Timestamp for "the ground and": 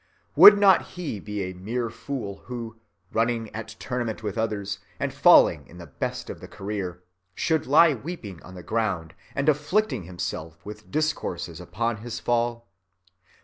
8.55-9.47